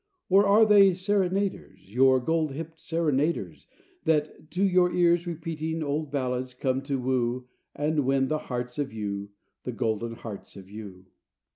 Or 0.29 0.47
are 0.47 0.65
they 0.65 0.95
serenaders, 0.95 1.93
Your 1.93 2.19
gold 2.19 2.53
hipped 2.53 2.79
serenaders, 2.79 3.67
That, 4.05 4.49
to 4.49 4.63
your 4.65 4.91
ears 4.91 5.27
repeating 5.27 5.83
Old 5.83 6.09
ballads, 6.09 6.55
come 6.55 6.81
to 6.85 6.97
woo, 6.99 7.47
And 7.75 8.03
win 8.03 8.27
the 8.27 8.39
hearts 8.49 8.79
of 8.79 8.91
you, 8.91 9.29
The 9.63 9.73
golden 9.73 10.13
hearts 10.15 10.55
of 10.55 10.71
you? 10.71 11.05